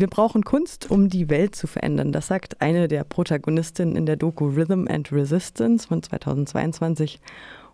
[0.00, 2.10] Wir brauchen Kunst, um die Welt zu verändern.
[2.10, 7.20] Das sagt eine der Protagonistinnen in der Doku Rhythm and Resistance von 2022.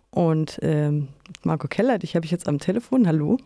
[0.09, 1.07] Und ähm,
[1.43, 3.07] Marco Keller, dich habe ich jetzt am Telefon.
[3.07, 3.37] Hallo.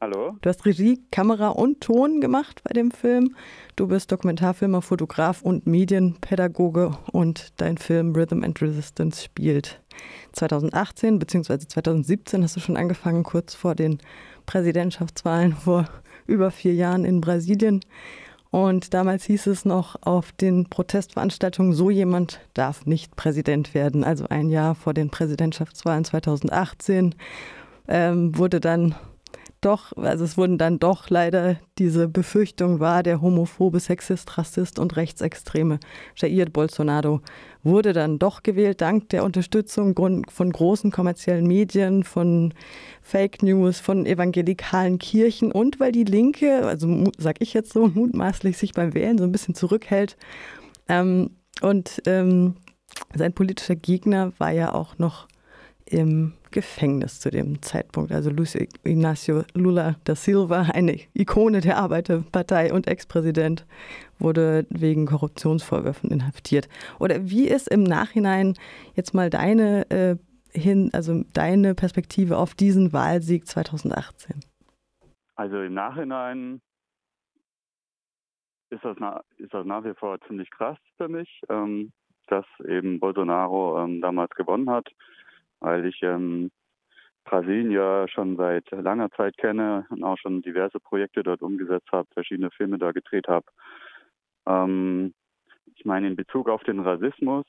[0.00, 0.36] Hallo.
[0.42, 3.36] Du hast Regie, Kamera und Ton gemacht bei dem Film.
[3.76, 9.80] Du bist Dokumentarfilmer, Fotograf und Medienpädagoge und dein Film Rhythm and Resistance spielt
[10.32, 11.58] 2018 bzw.
[11.68, 14.00] 2017 hast du schon angefangen, kurz vor den
[14.44, 15.88] Präsidentschaftswahlen vor
[16.26, 17.80] über vier Jahren in Brasilien.
[18.54, 24.04] Und damals hieß es noch auf den Protestveranstaltungen, so jemand darf nicht Präsident werden.
[24.04, 27.16] Also ein Jahr vor den Präsidentschaftswahlen 2018
[27.88, 28.94] ähm, wurde dann
[29.64, 34.96] doch, also es wurden dann doch leider diese Befürchtung wahr, der homophobe Sexist, Rassist und
[34.96, 35.80] Rechtsextreme
[36.16, 37.20] Jair Bolsonaro
[37.62, 39.94] wurde dann doch gewählt, dank der Unterstützung
[40.28, 42.52] von großen kommerziellen Medien, von
[43.00, 48.58] Fake News, von evangelikalen Kirchen und weil die Linke, also sag ich jetzt so, mutmaßlich
[48.58, 50.16] sich beim Wählen so ein bisschen zurückhält.
[50.88, 51.30] Ähm,
[51.62, 52.56] und ähm,
[53.14, 55.26] sein politischer Gegner war ja auch noch
[55.86, 58.12] im Gefängnis zu dem Zeitpunkt.
[58.12, 63.66] Also Luis Ignacio Lula da Silva, eine Ikone der Arbeiterpartei und Ex-Präsident,
[64.18, 66.68] wurde wegen Korruptionsvorwürfen inhaftiert.
[66.98, 68.54] Oder wie ist im Nachhinein
[68.94, 70.16] jetzt mal deine äh,
[70.58, 74.40] hin, also deine Perspektive auf diesen Wahlsieg 2018?
[75.36, 76.60] Also im Nachhinein
[78.70, 81.92] ist das, nach, ist das nach wie vor ziemlich krass für mich, ähm,
[82.28, 84.88] dass eben Bolsonaro ähm, damals gewonnen hat
[85.64, 86.50] weil ich ähm,
[87.24, 92.06] Brasilien ja schon seit langer Zeit kenne und auch schon diverse Projekte dort umgesetzt habe,
[92.12, 93.46] verschiedene Filme da gedreht habe.
[94.46, 95.14] Ähm,
[95.74, 97.46] ich meine, in Bezug auf den Rassismus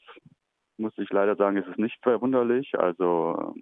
[0.77, 2.77] muss ich leider sagen, ist es nicht verwunderlich.
[2.77, 3.53] Also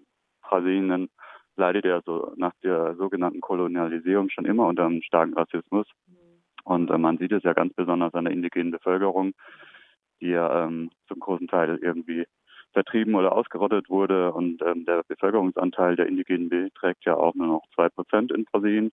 [0.44, 1.10] Brasilien
[1.56, 5.88] leidet ja so nach der sogenannten Kolonialisierung schon immer unter einem starken Rassismus.
[6.64, 9.34] Und äh, man sieht es ja ganz besonders an der indigenen Bevölkerung,
[10.22, 12.26] die ja ähm, zum großen Teil irgendwie
[12.74, 14.34] vertrieben oder ausgerottet wurde.
[14.34, 18.92] Und ähm, der Bevölkerungsanteil der indigenen beträgt ja auch nur noch zwei Prozent in Brasilien.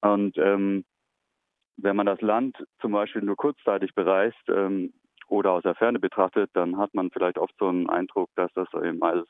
[0.00, 0.84] Und ähm,
[1.76, 4.92] wenn man das Land zum Beispiel nur kurzzeitig bereist ähm,
[5.28, 8.68] oder aus der Ferne betrachtet, dann hat man vielleicht oft so einen Eindruck, dass das
[8.74, 9.26] eben alles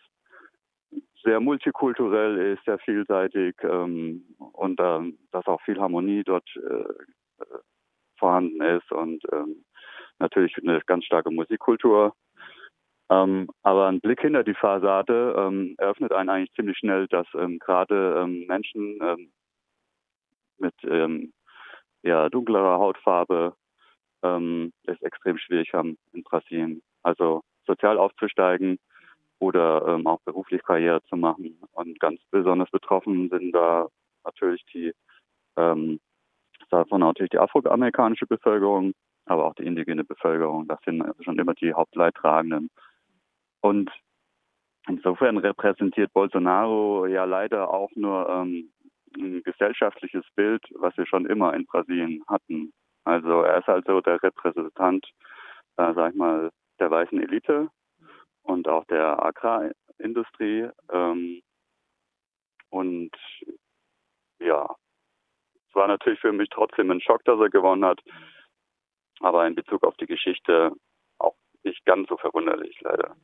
[1.23, 7.45] sehr multikulturell ist, sehr vielseitig ähm, und ähm, dass auch viel Harmonie dort äh,
[8.17, 9.65] vorhanden ist und ähm,
[10.19, 12.15] natürlich eine ganz starke Musikkultur
[13.11, 17.59] ähm, aber ein Blick hinter die Fassade ähm, eröffnet einen eigentlich ziemlich schnell, dass ähm,
[17.59, 19.33] gerade ähm, Menschen ähm,
[20.59, 21.33] mit ähm,
[22.03, 23.55] ja, dunklerer Hautfarbe
[24.21, 26.83] es extrem schwierig haben in Brasilien.
[27.05, 28.81] Also sozial aufzusteigen
[29.39, 31.61] oder auch beruflich Karriere zu machen.
[31.71, 33.87] Und ganz besonders betroffen sind da
[34.25, 34.93] natürlich die
[35.55, 38.93] davon natürlich die afroamerikanische Bevölkerung,
[39.27, 40.67] aber auch die indigene Bevölkerung.
[40.67, 42.71] Das sind schon immer die Hauptleidtragenden.
[43.61, 43.91] Und
[44.87, 48.71] insofern repräsentiert Bolsonaro ja leider auch nur ähm,
[49.17, 52.73] ein gesellschaftliches Bild, was wir schon immer in Brasilien hatten.
[53.05, 55.07] Also er ist also der Repräsentant,
[55.77, 57.69] äh, sag ich mal, der weißen Elite
[58.43, 60.69] und auch der Agrarindustrie.
[60.91, 61.43] Ähm,
[62.71, 63.11] und
[64.41, 64.77] ja,
[65.69, 68.01] es war natürlich für mich trotzdem ein Schock, dass er gewonnen hat,
[69.21, 70.73] aber in Bezug auf die Geschichte
[71.19, 73.17] auch nicht ganz so verwunderlich, leider.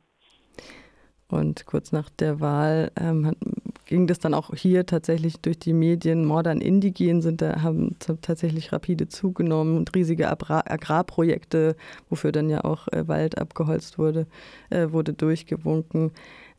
[1.27, 3.37] Und kurz nach der Wahl ähm, hat,
[3.85, 6.25] ging das dann auch hier tatsächlich durch die Medien.
[6.25, 11.75] Morde an Indigenen sind da, haben tatsächlich rapide zugenommen und riesige Abra Agrarprojekte,
[12.09, 14.27] wofür dann ja auch äh, Wald abgeholzt wurde,
[14.69, 16.11] äh, wurde durchgewunken.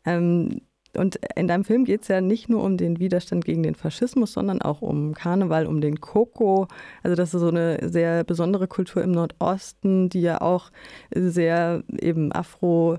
[0.05, 0.61] Ähm,
[0.95, 4.33] und in deinem Film geht es ja nicht nur um den Widerstand gegen den Faschismus,
[4.33, 6.67] sondern auch um Karneval, um den Koko.
[7.03, 10.71] Also das ist so eine sehr besondere Kultur im Nordosten, die ja auch
[11.13, 12.97] sehr eben afro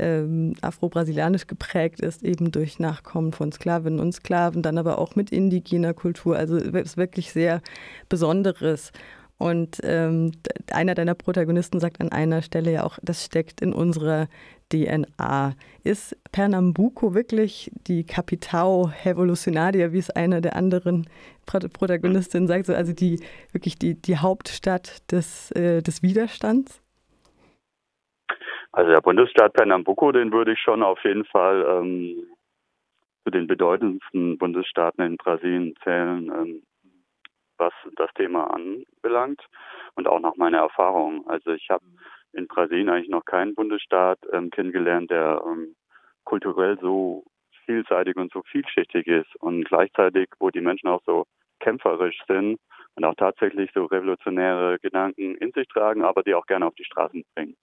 [0.00, 5.30] ähm, afro-brasilianisch geprägt ist, eben durch Nachkommen von Sklavinnen und Sklaven, dann aber auch mit
[5.30, 6.36] indigener Kultur.
[6.36, 7.60] Also es ist wirklich sehr
[8.08, 8.92] Besonderes.
[9.38, 10.32] Und ähm,
[10.70, 14.28] einer deiner Protagonisten sagt an einer Stelle ja auch, das steckt in unserer
[14.70, 15.54] DNA.
[15.82, 21.08] Ist Pernambuco wirklich die Capitao Revolucionaria, wie es einer der anderen
[21.46, 23.20] Protagonistinnen sagt, so, also die
[23.52, 26.80] wirklich die, die Hauptstadt des, äh, des Widerstands?
[28.72, 32.24] Also der Bundesstaat Pernambuco, den würde ich schon auf jeden Fall ähm,
[33.24, 36.62] zu den bedeutendsten Bundesstaaten in Brasilien zählen, ähm,
[37.58, 39.44] was das Thema anbelangt
[39.94, 41.28] und auch nach meiner Erfahrung.
[41.28, 41.84] Also ich habe
[42.32, 45.74] in Brasilien eigentlich noch keinen Bundesstaat ähm, kennengelernt, der ähm,
[46.24, 47.24] kulturell so
[47.66, 51.26] vielseitig und so vielschichtig ist und gleichzeitig, wo die Menschen auch so
[51.58, 52.58] kämpferisch sind
[52.94, 56.84] und auch tatsächlich so revolutionäre Gedanken in sich tragen, aber die auch gerne auf die
[56.84, 57.56] Straßen bringen.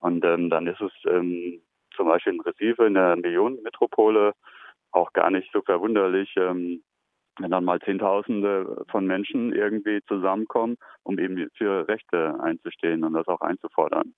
[0.00, 1.60] Und ähm, dann ist es ähm,
[1.96, 4.34] zum Beispiel in Recife, in der Millionenmetropole,
[4.92, 6.82] auch gar nicht so verwunderlich, ähm,
[7.38, 13.26] wenn dann mal Zehntausende von Menschen irgendwie zusammenkommen, um eben für Rechte einzustehen und das
[13.26, 14.14] auch einzufordern.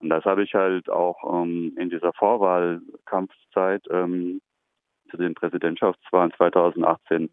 [0.00, 4.40] Und das habe ich halt auch ähm, in dieser Vorwahlkampfzeit ähm,
[5.10, 7.30] zu den Präsidentschaftswahlen 2018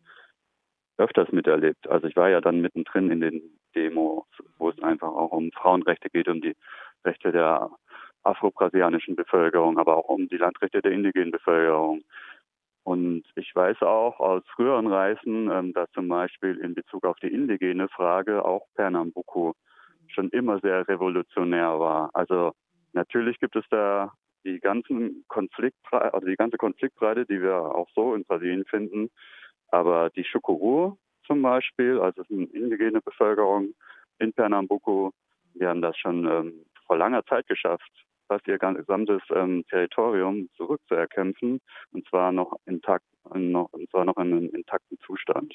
[0.98, 1.88] öfters miterlebt.
[1.90, 3.42] Also ich war ja dann mittendrin in den
[3.76, 4.26] Demos,
[4.58, 6.56] wo es einfach auch um Frauenrechte geht, um die
[7.06, 7.70] Rechte der
[8.24, 12.04] afro-brasilianischen Bevölkerung, aber auch um die Landrechte der indigenen Bevölkerung.
[12.84, 17.34] Und ich weiß auch aus früheren Reisen, ähm, dass zum Beispiel in Bezug auf die
[17.34, 19.56] indigene Frage auch Pernambuco
[20.08, 22.12] schon immer sehr revolutionär war.
[22.14, 22.54] Also
[22.94, 24.12] natürlich gibt es da
[24.46, 29.10] die ganzen Konfliktbreite, also die ganze Konfliktbreite, die wir auch so in Brasilien finden.
[29.70, 33.74] Aber die Chukuru zum Beispiel, also es ist eine indigene Bevölkerung
[34.20, 35.12] in Pernambuco,
[35.56, 37.92] die haben das schon ähm, vor langer Zeit geschafft,
[38.28, 41.62] fast ihr gesamtes ähm, Territorium zurückzuerkämpfen
[41.92, 45.54] und zwar noch intakt, noch, und zwar noch in einem intakten Zustand.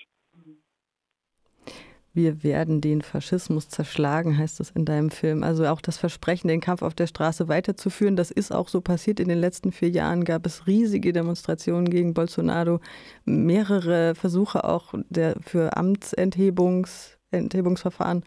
[2.13, 5.45] Wir werden den Faschismus zerschlagen, heißt es in deinem Film.
[5.45, 9.21] Also auch das Versprechen, den Kampf auf der Straße weiterzuführen, das ist auch so passiert.
[9.21, 12.81] In den letzten vier Jahren gab es riesige Demonstrationen gegen Bolsonaro,
[13.25, 18.25] mehrere Versuche auch der, für Amtsenthebungs Enthebungsverfahren,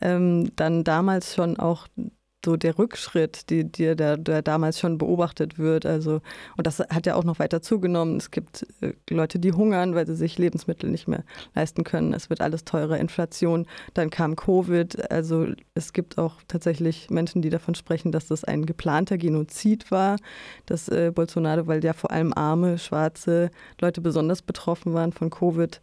[0.00, 1.88] ähm, dann damals schon auch
[2.44, 5.86] so der Rückschritt, die, die, der, der damals schon beobachtet wird.
[5.86, 6.20] Also,
[6.56, 8.16] und das hat ja auch noch weiter zugenommen.
[8.16, 11.24] Es gibt äh, Leute, die hungern, weil sie sich Lebensmittel nicht mehr
[11.54, 12.12] leisten können.
[12.12, 13.66] Es wird alles teurer, Inflation.
[13.94, 15.10] Dann kam Covid.
[15.10, 20.16] Also es gibt auch tatsächlich Menschen, die davon sprechen, dass das ein geplanter Genozid war,
[20.66, 23.50] dass äh, Bolsonaro, weil ja vor allem arme, schwarze
[23.80, 25.80] Leute besonders betroffen waren von Covid,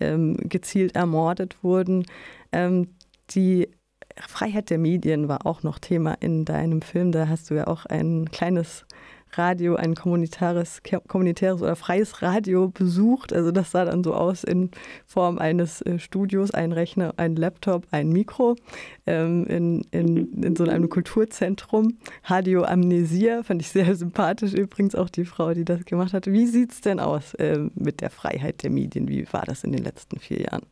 [0.00, 2.06] ähm, gezielt ermordet wurden.
[2.52, 2.88] Ähm,
[3.30, 3.68] die
[4.16, 7.12] Freiheit der Medien war auch noch Thema in deinem Film.
[7.12, 8.86] Da hast du ja auch ein kleines
[9.38, 13.32] Radio, ein kommunitäres, kommunitäres oder freies Radio besucht.
[13.32, 14.70] Also das sah dann so aus in
[15.06, 18.56] Form eines äh, Studios, ein Rechner, ein Laptop, ein Mikro
[19.06, 21.98] ähm, in, in, in so einem Kulturzentrum.
[22.24, 26.26] Radio Amnesia fand ich sehr sympathisch übrigens, auch die Frau, die das gemacht hat.
[26.26, 29.08] Wie sieht es denn aus äh, mit der Freiheit der Medien?
[29.08, 30.66] Wie war das in den letzten vier Jahren?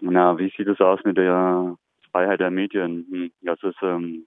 [0.00, 1.76] Na, wie sieht es aus mit der
[2.10, 3.06] Freiheit der Medien?
[3.10, 4.26] Hm, das ist ähm,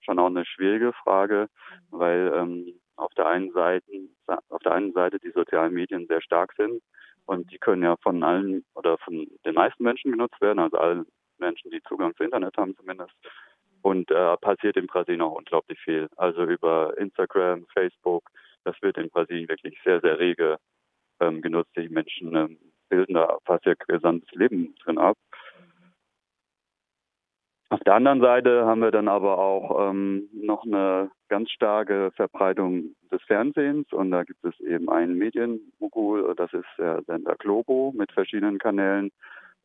[0.00, 1.48] schon auch eine schwierige Frage,
[1.90, 3.84] weil ähm, auf der einen Seite
[4.26, 6.80] auf der einen Seite die sozialen Medien sehr stark sind
[7.26, 11.06] und die können ja von allen oder von den meisten Menschen genutzt werden, also allen
[11.38, 13.12] Menschen, die Zugang zu Internet haben zumindest.
[13.82, 16.08] Und äh, passiert in Brasilien auch unglaublich viel.
[16.16, 18.30] Also über Instagram, Facebook,
[18.64, 20.56] das wird in Brasilien wirklich sehr, sehr rege
[21.20, 21.72] ähm, genutzt.
[21.76, 22.58] Die Menschen ähm,
[22.88, 25.16] bilden da fast ihr gesamtes Leben drin ab.
[27.74, 32.94] Auf der anderen Seite haben wir dann aber auch ähm, noch eine ganz starke Verbreitung
[33.10, 33.92] des Fernsehens.
[33.92, 39.10] Und da gibt es eben einen Medienmogul, das ist der Sender Globo mit verschiedenen Kanälen.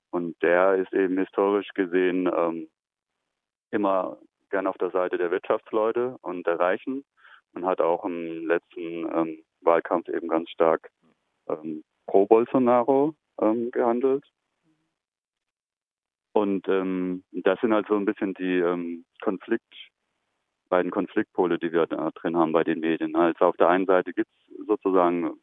[0.09, 2.67] Und der ist eben historisch gesehen ähm,
[3.69, 4.17] immer
[4.49, 7.03] gern auf der Seite der Wirtschaftsleute und der Reichen.
[7.53, 10.89] Und hat auch im letzten ähm, Wahlkampf eben ganz stark
[11.47, 14.25] ähm, pro Bolsonaro ähm, gehandelt.
[16.33, 19.73] Und ähm, das sind halt so ein bisschen die ähm, Konflikt,
[20.69, 23.15] beiden Konfliktpole, die wir da drin haben bei den Medien.
[23.15, 25.39] Also auf der einen Seite gibt es sozusagen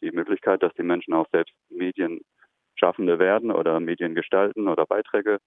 [0.00, 5.38] die Möglichkeit, dass die Menschen auch selbst Medienschaffende werden oder Medien gestalten oder Beiträge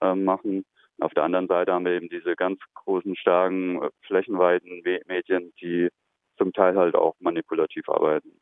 [0.00, 0.64] äh, machen.
[1.00, 5.88] Auf der anderen Seite haben wir eben diese ganz großen, starken, flächenweiten Medien, die
[6.36, 8.32] zum Teil halt auch manipulativ arbeiten.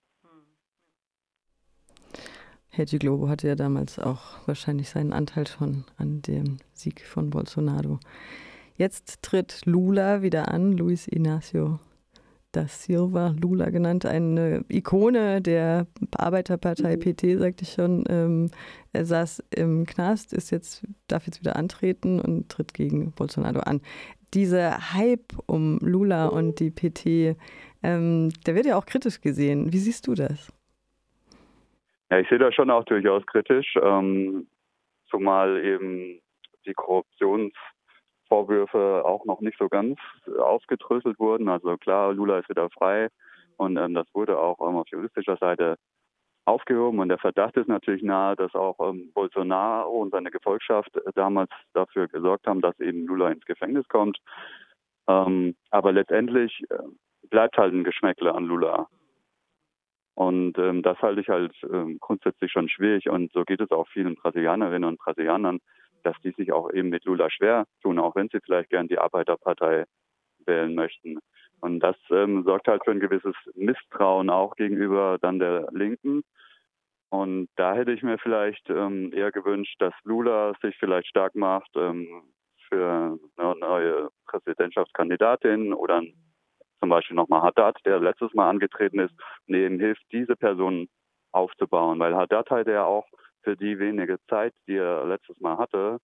[2.71, 7.99] Hedge Globo hatte ja damals auch wahrscheinlich seinen Anteil schon an dem Sieg von Bolsonaro.
[8.77, 11.79] Jetzt tritt Lula wieder an, Luis Inácio
[12.53, 17.01] da Silva, Lula genannt, eine Ikone der Arbeiterpartei mhm.
[17.01, 18.05] PT, sagte ich schon.
[18.09, 18.51] Ähm,
[18.93, 23.81] er saß im Knast, ist jetzt, darf jetzt wieder antreten und tritt gegen Bolsonaro an.
[24.35, 27.37] Dieser Hype um Lula und die PT,
[27.83, 29.73] ähm, der wird ja auch kritisch gesehen.
[29.73, 30.53] Wie siehst du das?
[32.11, 34.47] Ja, ich sehe das schon auch durchaus kritisch, ähm,
[35.11, 36.21] zumal eben
[36.67, 39.99] die Korruptionsvorwürfe auch noch nicht so ganz
[40.39, 41.49] aufgedröselt wurden.
[41.49, 43.09] Also klar, Lula ist wieder frei
[43.57, 45.77] und ähm, das wurde auch ähm, auf juristischer Seite
[46.47, 51.51] aufgehoben und der Verdacht ist natürlich nahe, dass auch ähm, Bolsonaro und seine Gefolgschaft damals
[51.75, 54.19] dafür gesorgt haben, dass eben Lula ins Gefängnis kommt.
[55.09, 56.79] Ähm, aber letztendlich äh,
[57.29, 58.89] bleibt halt ein Geschmäckle an Lula.
[60.19, 63.09] Und ähm, das halte ich halt ähm, grundsätzlich schon schwierig.
[63.09, 65.61] Und so geht es auch vielen Brasilianerinnen und Brasilianern,
[66.03, 68.99] dass die sich auch eben mit Lula schwer tun, auch wenn sie vielleicht gern die
[68.99, 69.85] Arbeiterpartei
[70.45, 71.21] wählen möchten.
[71.61, 76.25] Und das ähm, sorgt halt für ein gewisses Misstrauen auch gegenüber dann der Linken.
[77.11, 81.71] Und da hätte ich mir vielleicht ähm, eher gewünscht, dass Lula sich vielleicht stark macht
[81.77, 82.25] ähm,
[82.69, 86.03] für eine neue Präsidentschaftskandidatin oder
[86.81, 89.15] zum Beispiel nochmal Haddad, der letztes Mal angetreten ist,
[89.47, 90.89] neben hilft, diese Person
[91.33, 93.07] aufzubauen, weil Haddad halt ja auch
[93.43, 95.99] für die wenige Zeit, die er letztes Mal hatte,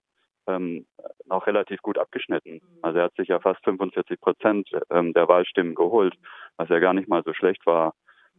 [0.46, 0.86] ähm,
[1.28, 2.60] auch relativ gut abgeschnitten.
[2.82, 6.14] Also er hat sich ja fast 45 Prozent ähm, der Wahlstimmen geholt,
[6.56, 7.94] was ja gar nicht mal so schlecht war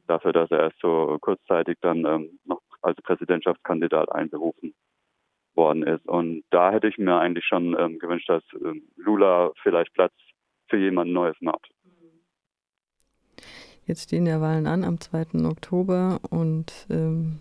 [0.07, 4.75] dafür, dass er erst so kurzzeitig dann ähm, noch als Präsidentschaftskandidat einberufen
[5.55, 6.05] worden ist.
[6.07, 10.13] Und da hätte ich mir eigentlich schon ähm, gewünscht, dass ähm, Lula vielleicht Platz
[10.69, 11.69] für jemand Neues macht.
[13.85, 15.45] Jetzt stehen ja Wahlen an am 2.
[15.45, 17.39] Oktober und ähm,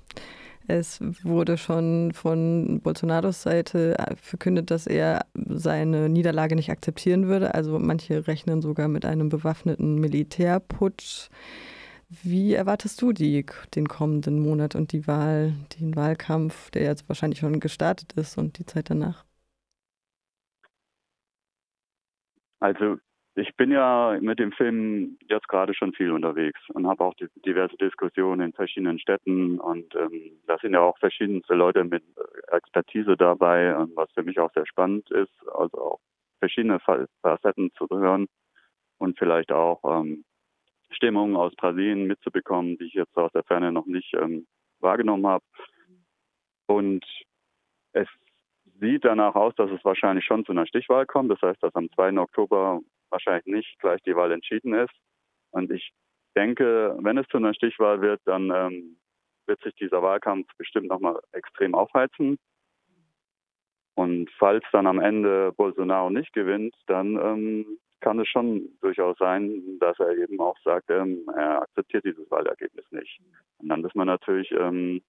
[0.67, 7.55] es wurde schon von Bolsonaros Seite äh, verkündet, dass er seine Niederlage nicht akzeptieren würde.
[7.55, 11.29] Also manche rechnen sogar mit einem bewaffneten Militärputsch.
[12.09, 17.41] Wie erwartest du die, den kommenden Monat und die Wahl, den Wahlkampf, der jetzt wahrscheinlich
[17.41, 19.25] schon gestartet ist und die Zeit danach?
[22.61, 22.99] Also
[23.37, 27.15] ich bin ja mit dem Film jetzt gerade schon viel unterwegs und habe auch
[27.45, 32.57] diverse Diskussionen in verschiedenen Städten und ähm, da sind ja auch verschiedenste Leute mit äh,
[32.57, 36.01] Expertise dabei, was für mich auch sehr spannend ist, also auch
[36.39, 36.79] verschiedene
[37.23, 38.29] Facetten zu hören
[38.99, 40.25] und vielleicht auch ähm,
[40.91, 44.47] Stimmungen aus Brasilien mitzubekommen, die ich jetzt aus der Ferne noch nicht ähm,
[44.79, 45.45] wahrgenommen habe.
[46.67, 47.05] Und
[47.93, 48.07] es
[48.81, 51.31] sieht danach aus, dass es wahrscheinlich schon zu einer Stichwahl kommt.
[51.31, 52.19] Das heißt, dass am 2.
[52.19, 52.81] Oktober
[53.15, 54.95] wahrscheinlich nicht gleich die Wahl entschieden ist.
[55.51, 55.93] Und ich
[56.37, 58.97] denke, wenn es zu einer Stichwahl wird, dann ähm,
[59.47, 62.39] wird sich dieser Wahlkampf bestimmt nochmal extrem aufheizen.
[63.95, 69.79] Und falls dann am Ende Bolsonaro nicht gewinnt, dann ähm, kann es schon durchaus sein,
[69.79, 73.21] dass er eben auch sagt, ähm, er akzeptiert dieses Wahlergebnis nicht.
[73.59, 75.01] Und dann muss man natürlich ähm,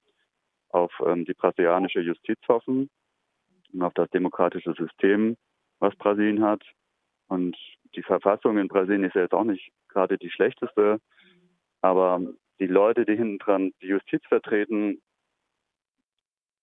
[0.69, 2.89] auf ähm, die brasilianische Justiz hoffen
[3.73, 5.35] und auf das demokratische System,
[5.79, 6.63] was Brasilien hat.
[7.27, 7.57] Und
[7.95, 10.99] die Verfassung in Brasilien ist ja jetzt auch nicht gerade die schlechteste,
[11.81, 12.21] aber
[12.59, 15.01] die Leute, die hinten dran die Justiz vertreten,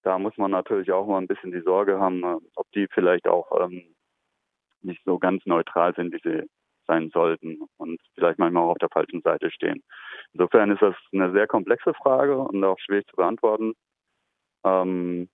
[0.02, 2.24] da muss man natürlich auch mal ein bisschen die Sorge haben,
[2.56, 3.94] ob die vielleicht auch ähm,
[4.80, 6.48] nicht so ganz neutral sind, wie sie
[6.86, 9.82] sein sollten und vielleicht manchmal auch auf der falschen Seite stehen.
[10.32, 13.74] Insofern ist das eine sehr komplexe Frage und auch schwierig zu beantworten.
[14.64, 15.28] Ähm,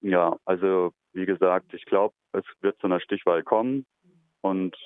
[0.00, 3.86] ja, also wie gesagt, ich glaube, es wird zu einer Stichwahl kommen.
[4.42, 4.76] Und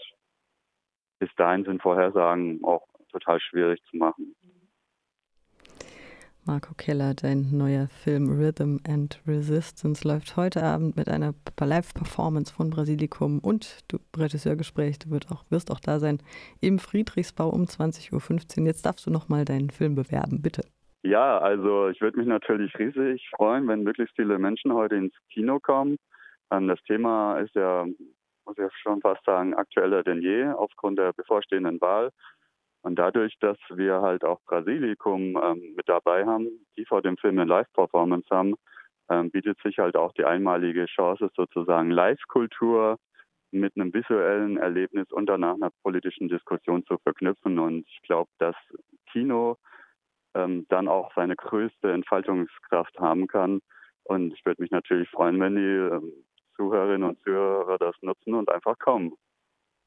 [1.19, 4.35] bis dahin sind Vorhersagen auch total schwierig zu machen.
[6.47, 12.69] Marco Keller, dein neuer Film Rhythm and Resistance läuft heute Abend mit einer Live-Performance von
[12.69, 16.19] Brasilikum und du Regisseurgespräch, du wirst auch, wirst auch da sein
[16.61, 18.67] im Friedrichsbau um 20.15 Uhr.
[18.67, 20.67] Jetzt darfst du nochmal deinen Film bewerben, bitte.
[21.03, 25.61] Ja, also ich würde mich natürlich riesig freuen, wenn möglichst viele Menschen heute ins Kino
[25.61, 25.97] kommen.
[26.51, 27.87] Ähm, das Thema ist ja
[28.47, 32.11] muss ich schon fast sagen, aktueller denn je aufgrund der bevorstehenden Wahl.
[32.83, 37.39] Und dadurch, dass wir halt auch Brasilikum ähm, mit dabei haben, die vor dem Film
[37.39, 38.55] eine Live-Performance haben,
[39.09, 42.99] ähm, bietet sich halt auch die einmalige Chance, sozusagen Live-Kultur
[43.53, 47.59] mit einem visuellen Erlebnis und danach einer politischen Diskussion zu verknüpfen.
[47.59, 48.57] Und ich glaube, dass
[49.11, 49.57] Kino
[50.35, 53.61] ähm, dann auch seine größte Entfaltungskraft haben kann.
[54.03, 56.13] Und ich würde mich natürlich freuen, wenn die ähm,
[56.57, 59.15] Zuhörerinnen und Zuhörer das nutzen und einfach kommen.